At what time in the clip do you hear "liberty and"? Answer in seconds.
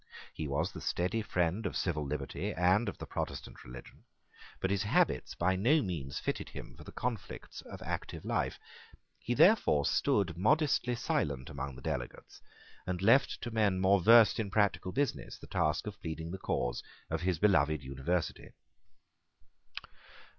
2.03-2.89